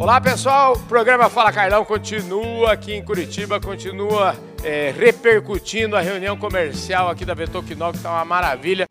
[0.00, 4.34] Olá pessoal, o programa Fala Carlão continua aqui em Curitiba, continua
[4.64, 8.86] é, repercutindo a reunião comercial aqui da Vetoquinol, que está uma maravilha.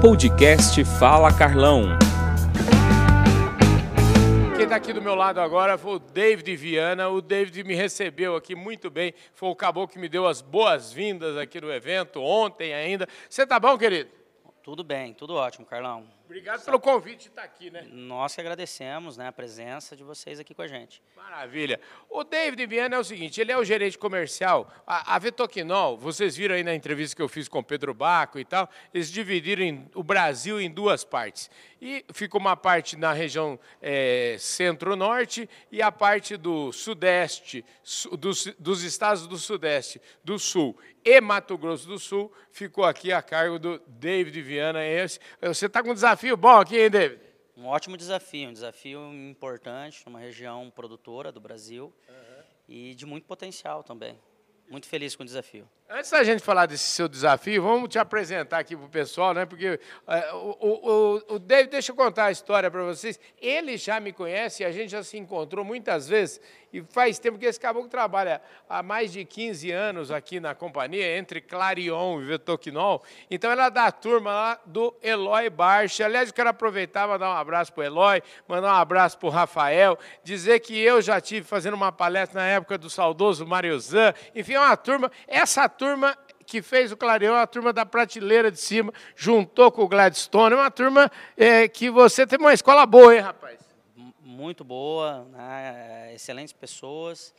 [0.00, 1.98] Podcast Fala Carlão.
[4.56, 7.10] Quem está aqui do meu lado agora foi o David Viana.
[7.10, 9.12] O David me recebeu aqui muito bem.
[9.34, 13.06] Foi o caboclo que me deu as boas-vindas aqui no evento, ontem ainda.
[13.28, 14.08] Você tá bom, querido?
[14.62, 16.04] Tudo bem, tudo ótimo, Carlão.
[16.28, 17.86] Obrigado pelo convite de estar aqui, né?
[17.90, 21.02] Nós que agradecemos né, a presença de vocês aqui com a gente.
[21.16, 21.80] Maravilha.
[22.06, 24.70] O David Viana é o seguinte, ele é o gerente comercial.
[24.86, 28.38] A, a Vetoquinol, vocês viram aí na entrevista que eu fiz com o Pedro Baco
[28.38, 31.50] e tal, eles dividiram em, o Brasil em duas partes.
[31.80, 38.54] E ficou uma parte na região é, centro-norte e a parte do sudeste, su, dos,
[38.58, 43.58] dos estados do sudeste, do sul e Mato Grosso do Sul, ficou aqui a cargo
[43.58, 44.84] do David Viana.
[44.84, 45.18] Esse.
[45.40, 47.20] Você está com um desafio bom aqui, hein, David?
[47.56, 52.42] Um ótimo desafio, um desafio importante numa região produtora do Brasil uhum.
[52.68, 54.18] e de muito potencial também.
[54.70, 55.66] Muito feliz com o desafio.
[55.90, 59.46] Antes da gente falar desse seu desafio, vamos te apresentar aqui para o pessoal, né?
[59.46, 60.66] Porque uh, o,
[61.30, 63.18] o, o David, deixa eu contar a história para vocês.
[63.40, 67.46] Ele já me conhece, a gente já se encontrou muitas vezes e faz tempo que
[67.46, 73.02] esse caboclo trabalha há mais de 15 anos aqui na companhia, entre Clarion e Vetoquinol.
[73.30, 76.02] Então, ela é da turma lá do Eloy Barche.
[76.02, 79.26] Aliás, eu quero aproveitar e mandar um abraço para o Eloy, mandar um abraço para
[79.26, 83.80] o Rafael, dizer que eu já tive fazendo uma palestra na época do saudoso Mário
[83.80, 84.12] Zan.
[84.34, 85.10] Enfim, é uma turma.
[85.26, 89.82] Essa turma que fez o Clareão, é uma turma da prateleira de cima, juntou com
[89.82, 93.58] o Gladstone, é uma turma é, que você tem uma escola boa, hein, rapaz?
[94.22, 96.12] Muito boa, né?
[96.14, 97.34] excelentes pessoas.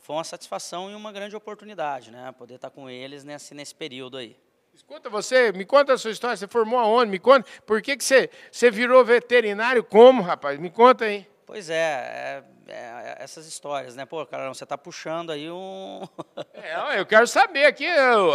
[0.00, 2.32] Foi uma satisfação e uma grande oportunidade, né?
[2.32, 4.36] Poder estar com eles nesse, nesse período aí.
[4.74, 7.10] Escuta, você, me conta a sua história, você formou aonde?
[7.12, 10.58] Me conta, por que, que você, você virou veterinário como, rapaz?
[10.58, 11.24] Me conta aí.
[11.46, 14.04] Pois é, é, é, essas histórias, né?
[14.04, 16.02] Pô, cara, você está puxando aí um.
[16.64, 17.86] é, eu quero saber aqui,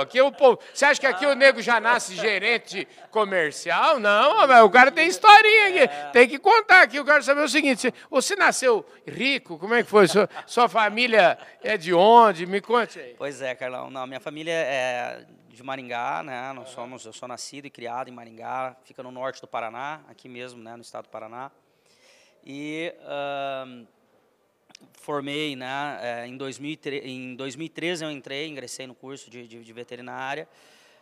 [0.02, 0.60] aqui o povo.
[0.74, 4.00] Você acha que aqui o nego já nasce gerente comercial?
[4.00, 6.12] Não, o cara tem historinha aqui.
[6.14, 6.98] Tem que contar aqui.
[6.98, 9.58] Eu quero saber o seguinte: você nasceu rico?
[9.58, 10.08] Como é que foi?
[10.08, 12.46] Sua, sua família é de onde?
[12.46, 13.16] Me conte aí.
[13.18, 13.90] Pois é, Carlão.
[13.90, 16.54] Não, minha família é de Maringá, né?
[16.54, 20.30] Nós somos, eu sou nascido e criado em Maringá, fica no norte do Paraná, aqui
[20.30, 20.76] mesmo, né?
[20.76, 21.52] No estado do Paraná.
[22.46, 23.88] E uh,
[24.94, 29.74] formei, né, é, em, 2003, em 2013 eu entrei, ingressei no curso de, de, de
[29.74, 30.48] veterinária,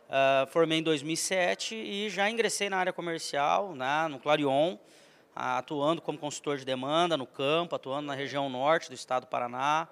[0.07, 4.77] uh, formei em 2007 e já ingressei na área comercial, né, no Clarion,
[5.35, 9.87] atuando como consultor de demanda no campo, atuando na região norte do estado do Paraná.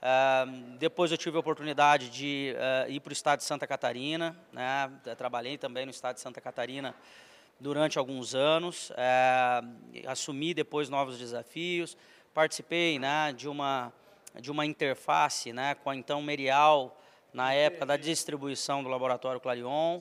[0.00, 4.36] Uh, depois eu tive a oportunidade de uh, ir para o estado de Santa Catarina,
[4.52, 6.94] né, trabalhei também no estado de Santa Catarina
[7.58, 9.62] durante alguns anos, é,
[10.06, 11.96] assumi depois novos desafios,
[12.34, 13.92] participei né, de, uma,
[14.40, 17.00] de uma interface né, com a então Merial,
[17.34, 20.00] na época da distribuição do Laboratório Clarion.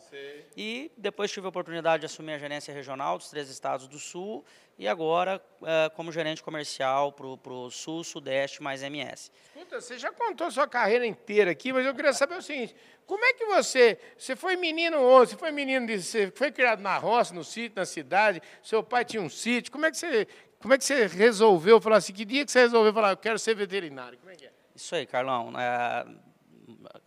[0.55, 4.45] E depois tive a oportunidade de assumir a gerência regional dos três estados do Sul
[4.77, 9.31] e agora é, como gerente comercial para o Sul, Sudeste mais MS.
[9.47, 12.75] Escuta, você já contou sua carreira inteira aqui, mas eu queria saber o seguinte:
[13.07, 13.97] como é que você.
[14.15, 15.31] Você foi menino onde?
[15.31, 16.01] Você foi menino de.
[16.01, 19.71] Você foi criado na roça, no sítio, na cidade, seu pai tinha um sítio.
[19.71, 20.27] Como é que você.
[20.59, 22.13] Como é que você resolveu falar assim?
[22.13, 24.17] Que dia que você resolveu falar, eu quero ser veterinário?
[24.19, 24.51] Como é que é?
[24.75, 25.51] Isso aí, Carlão.
[25.59, 26.05] É,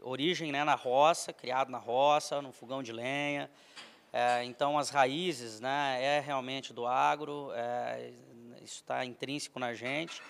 [0.01, 3.51] origem né, na roça, criado na roça, no fogão de lenha.
[4.13, 8.13] É, então, as raízes né, é realmente do agro, é,
[8.63, 10.23] isso está intrínseco na gente.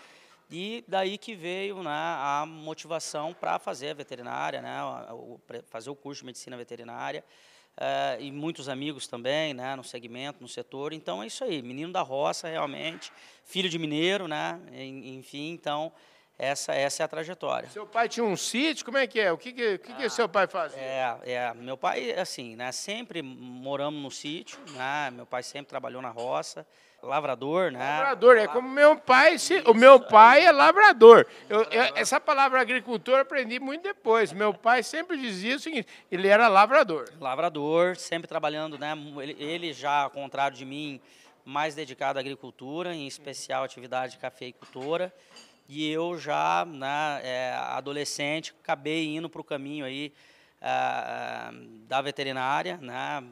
[0.50, 4.78] E daí que veio né, a motivação para fazer a veterinária, né,
[5.66, 7.24] fazer o curso de medicina veterinária.
[7.76, 10.94] Uh, e muitos amigos também, né, no segmento, no setor.
[10.94, 13.12] Então é isso aí, menino da roça realmente,
[13.44, 15.92] filho de mineiro, né, enfim, então
[16.38, 17.68] essa, essa é a trajetória.
[17.70, 19.32] Seu pai tinha um sítio, como é que é?
[19.32, 20.78] O que que, que, ah, que seu pai fazia?
[20.78, 26.02] É, é, meu pai, assim, né, sempre moramos no sítio, né, meu pai sempre trabalhou
[26.02, 26.66] na roça,
[27.02, 27.78] lavrador, né?
[27.78, 31.26] Lavrador, é como meu pai, se, o meu pai é lavrador.
[31.48, 34.32] Eu, eu, essa palavra agricultor aprendi muito depois.
[34.32, 37.08] Meu pai sempre dizia o seguinte, ele era lavrador.
[37.20, 38.92] Lavrador, sempre trabalhando, né?
[39.22, 41.00] Ele, ele já, ao contrário de mim,
[41.44, 45.12] mais dedicado à agricultura, em especial atividade de cafeicultora.
[45.68, 50.12] E eu já, né, é, adolescente, acabei indo para o caminho aí
[50.60, 51.50] é,
[51.88, 53.22] da veterinária, né,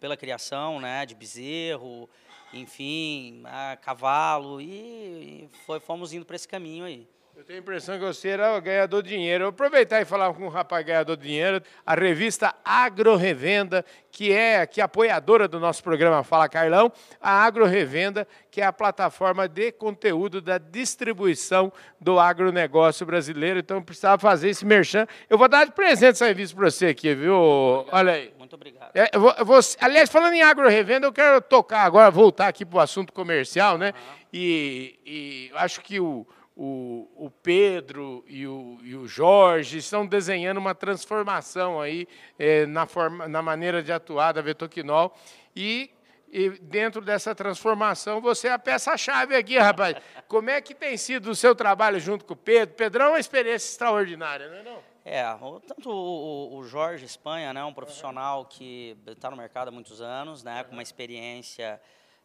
[0.00, 2.08] pela criação né, de bezerro,
[2.52, 3.42] enfim,
[3.82, 7.06] cavalo, e foi, fomos indo para esse caminho aí.
[7.36, 9.42] Eu tenho a impressão que você era ganhador de dinheiro.
[9.42, 13.84] Eu vou aproveitar e falar com um rapaz ganhador de dinheiro, a revista Agro Revenda,
[14.12, 18.72] que é aqui apoiadora do nosso programa Fala Carlão, a Agro Revenda, que é a
[18.72, 23.58] plataforma de conteúdo da distribuição do agronegócio brasileiro.
[23.58, 25.04] Então, eu precisava fazer esse merchan.
[25.28, 27.34] Eu vou dar de presente essa revista para você aqui, viu?
[27.34, 27.98] Obrigado.
[27.98, 28.32] Olha aí.
[28.38, 28.92] Muito obrigado.
[28.94, 29.10] É,
[29.80, 33.76] aliás, falando em Agro Revenda, eu quero tocar agora, voltar aqui para o assunto comercial,
[33.76, 33.88] né?
[33.88, 34.14] Uhum.
[34.32, 36.24] E, e acho que o
[36.56, 42.06] o, o Pedro e o, e o, Jorge estão desenhando uma transformação aí
[42.38, 45.16] é, na, forma, na maneira de atuar da Vetoquinol
[45.54, 45.90] e,
[46.32, 49.96] e dentro dessa transformação você é a peça-chave aqui, rapaz.
[50.28, 52.76] Como é que tem sido o seu trabalho junto com o Pedro?
[52.76, 54.94] Pedrão é uma experiência extraordinária, não é não?
[55.04, 55.22] É,
[55.66, 60.42] tanto o, o Jorge Espanha, né, um profissional que está no mercado há muitos anos,
[60.42, 61.78] né, com uma experiência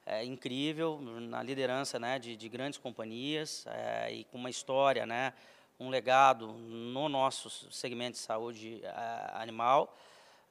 [0.09, 5.33] é, incrível na liderança né, de, de grandes companhias é, e com uma história, né,
[5.79, 9.95] um legado no nosso segmento de saúde é, animal.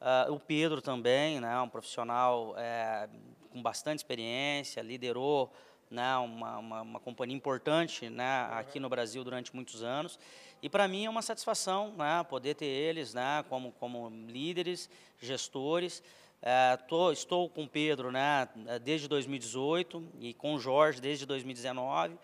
[0.01, 3.09] Uh, o Pedro também, né, um profissional é,
[3.51, 5.53] com bastante experiência, liderou
[5.91, 10.17] né, uma, uma, uma, companhia importante né, aqui no Brasil durante muitos anos.
[10.63, 14.89] E para mim é uma satisfação né, poder ter eles né, como, como líderes,
[15.21, 16.01] gestores.
[16.41, 18.49] É, tô, estou com o Pedro né,
[18.83, 22.17] desde 2018 e com o Jorge desde 2019.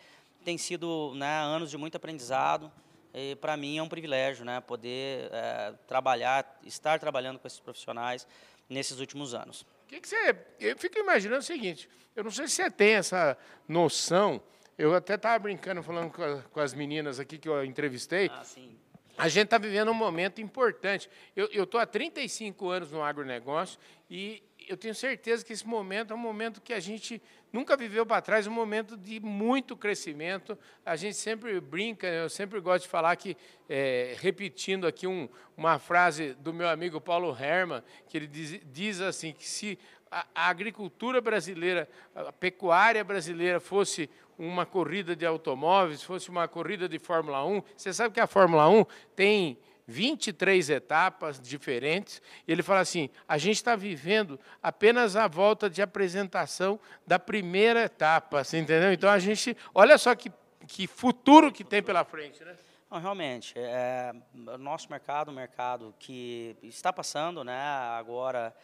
[0.44, 2.70] Tem sido né, anos de muito aprendizado
[3.12, 8.26] e para mim é um privilégio né, poder é, trabalhar, estar trabalhando com esses profissionais
[8.68, 9.62] nesses últimos anos.
[9.62, 10.36] O que, que você.
[10.60, 13.36] Eu fico imaginando o seguinte: eu não sei se você tem essa
[13.68, 14.40] noção.
[14.76, 18.28] Eu até estava brincando, falando com, a, com, as meninas aqui que eu entrevistei.
[18.32, 18.76] Ah, sim
[19.16, 21.08] a gente está vivendo um momento importante.
[21.36, 23.78] Eu estou há 35 anos no agronegócio
[24.10, 27.20] e eu tenho certeza que esse momento é um momento que a gente
[27.52, 30.58] nunca viveu para trás, um momento de muito crescimento.
[30.84, 33.36] A gente sempre brinca, eu sempre gosto de falar que,
[33.68, 39.00] é, repetindo aqui um, uma frase do meu amigo Paulo Herman, que ele diz, diz
[39.00, 39.78] assim, que se
[40.10, 44.08] a, a agricultura brasileira, a pecuária brasileira fosse
[44.38, 48.68] uma corrida de automóveis, fosse uma corrida de Fórmula 1, você sabe que a Fórmula
[48.68, 48.84] 1
[49.14, 55.68] tem 23 etapas diferentes, e ele fala assim: a gente está vivendo apenas a volta
[55.68, 58.92] de apresentação da primeira etapa, você entendeu?
[58.92, 60.32] Então a gente, olha só que,
[60.66, 62.56] que futuro que tem pela frente, né?
[62.90, 67.60] Não, realmente, é, o nosso mercado, um mercado que está passando, né,
[67.98, 68.54] agora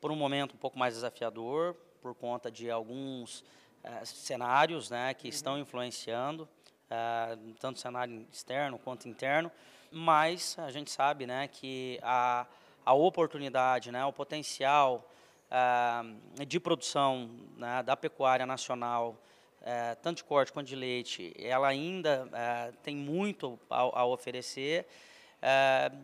[0.00, 3.44] por um momento um pouco mais desafiador, por conta de alguns
[3.82, 6.48] é, cenários, né, que estão influenciando,
[6.90, 9.50] é, tanto cenário externo quanto interno
[9.90, 12.46] mas a gente sabe né, que a,
[12.84, 15.06] a oportunidade, né, o potencial
[15.50, 19.16] uh, de produção né, da pecuária nacional,
[19.60, 22.28] uh, tanto de corte quanto de leite, ela ainda
[22.82, 24.86] tem muito a, a oferecer.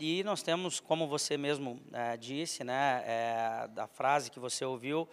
[0.01, 1.81] e nós temos, como você mesmo
[2.19, 5.09] disse, né, da frase que você ouviu,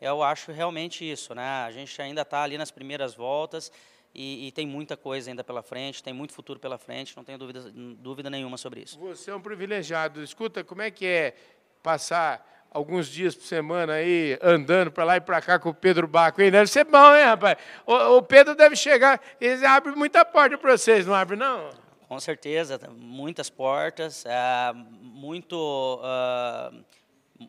[0.00, 1.34] eu acho realmente isso.
[1.34, 3.70] Né, a gente ainda está ali nas primeiras voltas,
[4.16, 7.36] e, e, tem muita coisa ainda pela frente, tem muito futuro pela frente, não tenho
[7.36, 8.98] dúvida, dúvida nenhuma sobre isso.
[8.98, 10.22] Você é um privilegiado.
[10.22, 11.34] Escuta, como é que é
[11.82, 16.08] passar alguns dias por semana aí andando para lá e para cá com o Pedro
[16.08, 16.40] Baco?
[16.40, 16.50] Hein?
[16.50, 17.58] Deve ser bom, hein, rapaz?
[17.84, 21.68] O, o Pedro deve chegar, ele abre muita porta para vocês, não abre, não?
[22.08, 26.84] Com certeza, muitas portas, é, muito, uh,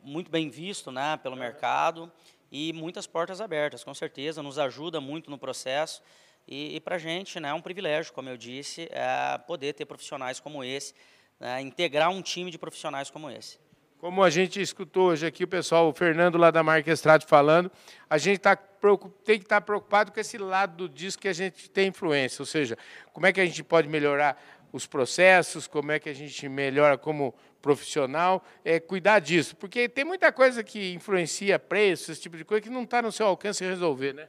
[0.03, 2.11] muito bem visto né, pelo mercado
[2.51, 6.01] e muitas portas abertas, com certeza, nos ajuda muito no processo.
[6.47, 9.85] E, e para a gente né, é um privilégio, como eu disse, é poder ter
[9.85, 10.93] profissionais como esse,
[11.39, 13.59] né, integrar um time de profissionais como esse.
[13.99, 17.69] Como a gente escutou hoje aqui o pessoal, o Fernando lá da marca Estrade falando,
[18.09, 21.33] a gente tá, tem que estar tá preocupado com esse lado do disco que a
[21.33, 22.77] gente tem influência, ou seja,
[23.11, 26.97] como é que a gente pode melhorar os processos, como é que a gente melhora
[26.97, 32.45] como profissional, é cuidar disso, porque tem muita coisa que influencia preço, esse tipo de
[32.45, 34.27] coisa que não está no seu alcance resolver, né?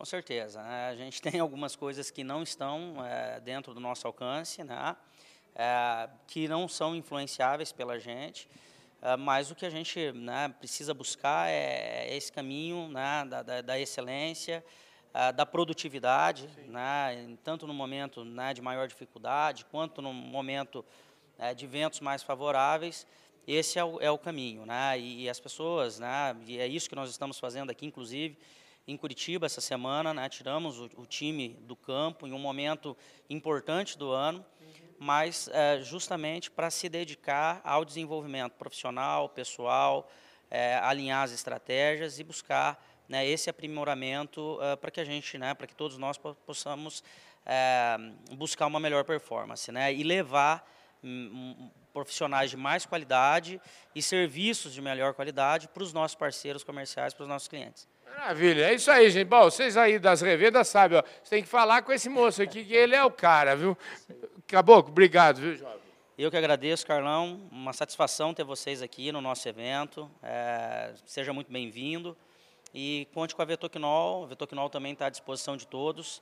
[0.00, 0.62] Com certeza.
[0.62, 0.88] Né?
[0.88, 4.96] A gente tem algumas coisas que não estão é, dentro do nosso alcance, né?
[5.54, 8.48] É, que não são influenciáveis pela gente,
[9.02, 13.60] é, mas o que a gente né, precisa buscar é esse caminho né, da, da,
[13.60, 14.64] da excelência,
[15.12, 20.82] é, da produtividade, né, tanto no momento né, de maior dificuldade, quanto no momento
[21.38, 23.06] é, de ventos mais favoráveis,
[23.46, 24.64] esse é o, é o caminho.
[24.64, 28.38] Né, e, e as pessoas, né, e é isso que nós estamos fazendo aqui, inclusive,
[28.90, 30.28] em Curitiba essa semana, né?
[30.28, 32.96] tiramos o, o, time do campo em um momento
[33.28, 34.44] importante do ano,
[34.98, 40.10] mas é, justamente para se dedicar ao desenvolvimento profissional, pessoal,
[40.50, 45.52] é, alinhar as estratégias e buscar né, esse aprimoramento uh, para que a gente, né,
[45.52, 47.02] para que todos nós possamos
[47.44, 50.64] uh, buscar uma melhor performance, né, e levar
[51.02, 53.60] um, profissionais de mais qualidade
[53.94, 57.88] e serviços de melhor qualidade para os nossos parceiros comerciais, para os nossos clientes.
[58.10, 59.28] Maravilha, é isso aí, gente.
[59.28, 62.64] Bom, vocês aí das revendas sabem, ó, você tem que falar com esse moço aqui,
[62.64, 63.76] que ele é o cara, viu?
[64.46, 65.80] Caboclo, obrigado, viu, jovem?
[66.18, 67.48] Eu que agradeço, Carlão.
[67.50, 70.10] Uma satisfação ter vocês aqui no nosso evento.
[70.22, 72.14] É, seja muito bem-vindo.
[72.74, 74.24] E conte com a Vetoquinol.
[74.24, 76.20] A Vetoquinol também está à disposição de todos.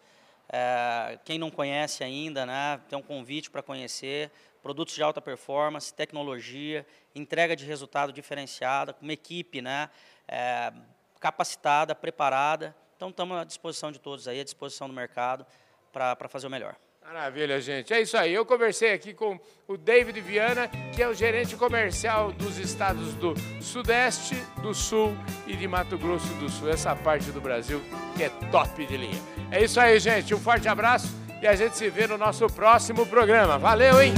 [0.51, 4.31] É, quem não conhece ainda, né, tem um convite para conhecer.
[4.63, 9.91] Produtos de alta performance, tecnologia, entrega de resultado diferenciada, com uma equipe né,
[10.29, 10.73] é,
[11.21, 12.75] capacitada, preparada.
[12.97, 15.47] Então, estamos à disposição de todos aí, à disposição do mercado
[15.93, 16.77] para fazer o melhor.
[17.09, 17.93] Maravilha, gente.
[17.95, 18.35] É isso aí.
[18.35, 23.33] Eu conversei aqui com o David Viana, que é o gerente comercial dos estados do
[23.63, 26.69] Sudeste, do Sul e de Mato Grosso do Sul.
[26.69, 27.81] Essa parte do Brasil
[28.15, 29.21] que é top de linha.
[29.51, 30.35] É isso aí, gente.
[30.35, 31.09] Um forte abraço
[31.41, 33.57] e a gente se vê no nosso próximo programa.
[33.57, 34.13] Valeu, hein?